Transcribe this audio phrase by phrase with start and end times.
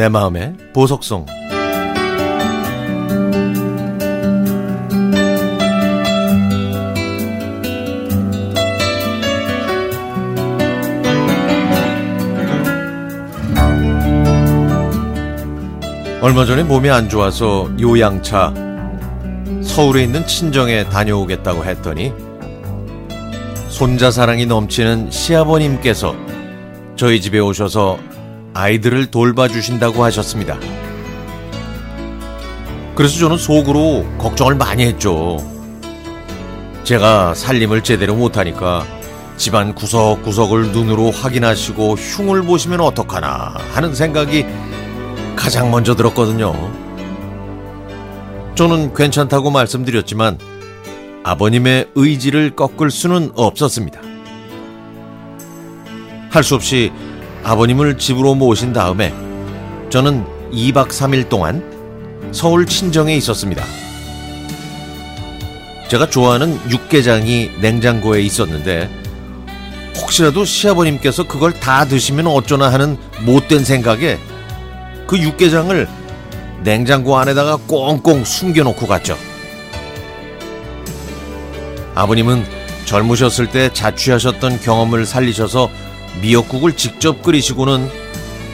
[0.00, 1.26] 내 마음의 보석송.
[16.22, 18.54] 얼마 전에 몸이 안 좋아서 요양차
[19.62, 22.14] 서울에 있는 친정에 다녀오겠다고 했더니
[23.68, 26.16] 손자 사랑이 넘치는 시아버님께서
[26.96, 27.98] 저희 집에 오셔서
[28.54, 30.58] 아이들을 돌봐주신다고 하셨습니다.
[32.94, 35.38] 그래서 저는 속으로 걱정을 많이 했죠.
[36.84, 38.84] 제가 살림을 제대로 못하니까
[39.36, 44.44] 집안 구석구석을 눈으로 확인하시고 흉을 보시면 어떡하나 하는 생각이
[45.36, 46.52] 가장 먼저 들었거든요.
[48.54, 50.38] 저는 괜찮다고 말씀드렸지만
[51.22, 54.00] 아버님의 의지를 꺾을 수는 없었습니다.
[56.30, 56.92] 할 수 없이
[57.42, 59.14] 아버님을 집으로 모신 다음에
[59.90, 61.62] 저는 2박 3일 동안
[62.32, 63.64] 서울 친정에 있었습니다.
[65.88, 68.88] 제가 좋아하는 육개장이 냉장고에 있었는데
[70.00, 74.18] 혹시라도 시아버님께서 그걸 다 드시면 어쩌나 하는 못된 생각에
[75.06, 75.88] 그 육개장을
[76.62, 79.16] 냉장고 안에다가 꽁꽁 숨겨놓고 갔죠.
[81.94, 82.44] 아버님은
[82.84, 85.70] 젊으셨을 때 자취하셨던 경험을 살리셔서
[86.20, 87.88] 미역국을 직접 끓이시고는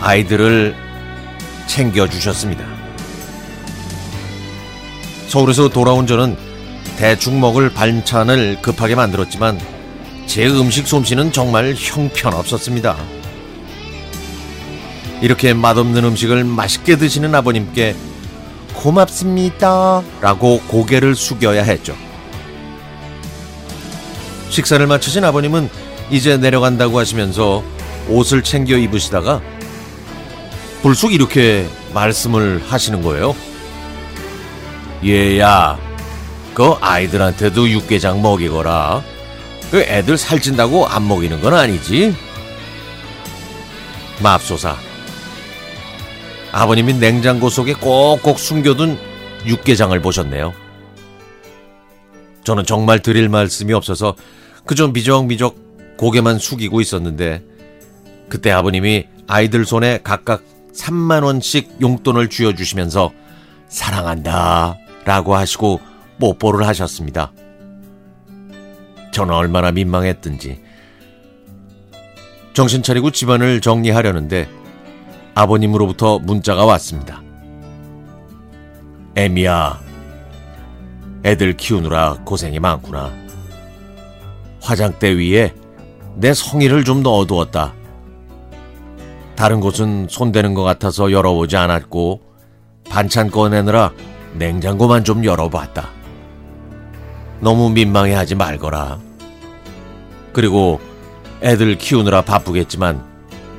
[0.00, 0.74] 아이들을
[1.66, 2.64] 챙겨주셨습니다.
[5.28, 6.36] 서울에서 돌아온 저는
[6.96, 9.58] 대충 먹을 반찬을 급하게 만들었지만
[10.26, 12.96] 제 음식 솜씨는 정말 형편없었습니다.
[15.20, 17.96] 이렇게 맛없는 음식을 맛있게 드시는 아버님께
[18.74, 21.96] 고맙습니다 라고 고개를 숙여야 했죠.
[24.50, 25.68] 식사를 마치신 아버님은
[26.10, 27.62] 이제 내려간다고 하시면서
[28.08, 29.40] 옷을 챙겨 입으시다가
[30.82, 33.34] 불쑥 이렇게 말씀을 하시는 거예요.
[35.04, 35.78] 얘야,
[36.52, 39.02] 그 아이들한테도 육개장 먹이거라.
[39.70, 42.14] 그 애들 살찐다고 안 먹이는 건 아니지?
[44.22, 44.76] 맙소사.
[46.52, 48.98] 아버님이 냉장고 속에 꼭꼭 숨겨둔
[49.46, 50.54] 육개장을 보셨네요.
[52.44, 54.14] 저는 정말 드릴 말씀이 없어서
[54.64, 55.63] 그저 미적미적
[55.96, 57.42] 고개만 숙이고 있었는데
[58.28, 60.42] 그때 아버님이 아이들 손에 각각
[60.74, 63.12] 3만 원씩 용돈을 쥐어주시면서
[63.68, 65.80] 사랑한다 라고 하시고
[66.18, 67.32] 뽀뽀를 하셨습니다.
[69.12, 70.62] 저는 얼마나 민망했든지
[72.54, 74.48] 정신 차리고 집안을 정리하려는데
[75.34, 77.22] 아버님으로부터 문자가 왔습니다.
[79.16, 79.80] 애미야,
[81.24, 83.12] 애들 키우느라 고생이 많구나.
[84.60, 85.54] 화장대 위에
[86.16, 87.74] 내 성의를 좀 넣어두었다.
[89.36, 92.20] 다른 곳은 손대는 것 같아서 열어보지 않았고
[92.88, 93.92] 반찬 꺼내느라
[94.34, 95.88] 냉장고만 좀 열어봤다.
[97.40, 98.98] 너무 민망해하지 말거라.
[100.32, 100.80] 그리고
[101.42, 103.04] 애들 키우느라 바쁘겠지만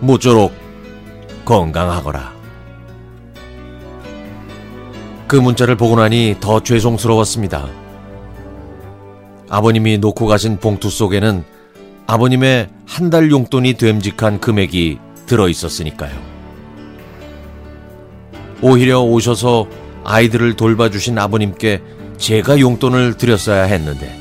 [0.00, 0.52] 모쪼록
[1.44, 2.32] 건강하거라.
[5.26, 7.66] 그 문자를 보고 나니 더 죄송스러웠습니다.
[9.48, 11.44] 아버님이 놓고 가신 봉투 속에는
[12.06, 16.12] 아버님의 한 달 용돈이 됨직한 금액이 들어 있었으니까요.
[18.60, 19.66] 오히려 오셔서
[20.04, 21.82] 아이들을 돌봐주신 아버님께
[22.18, 24.16] 제가 용돈을 드렸어야 했는데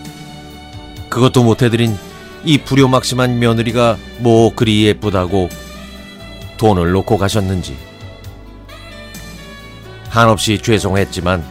[1.10, 1.96] 그것도 못해드린
[2.44, 5.50] 이 불효막심한 며느리가 뭐 그리 예쁘다고
[6.58, 7.76] 돈을 놓고 가셨는지
[10.10, 11.44] 한없이 죄송했지만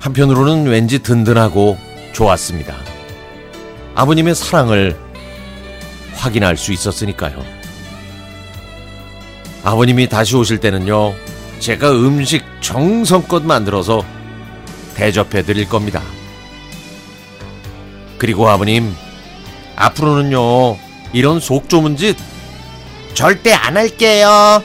[0.00, 1.76] 한편으로는 왠지 든든하고
[2.12, 2.74] 좋았습니다.
[3.94, 4.96] 아버님의 사랑을
[6.14, 7.44] 확인할 수 있었으니까요.
[9.62, 11.14] 아버님이 다시 오실 때는요,
[11.58, 14.04] 제가 음식 정성껏 만들어서
[14.94, 16.02] 대접해 드릴 겁니다.
[18.18, 18.94] 그리고 아버님,
[19.76, 20.76] 앞으로는요,
[21.12, 22.16] 이런 속 좁은 짓
[23.14, 24.62] 절대 안 할게요.